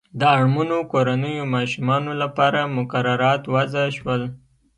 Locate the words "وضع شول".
3.53-4.21